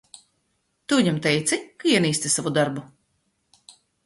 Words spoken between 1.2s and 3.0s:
teici, ka ienīsti savu darbu?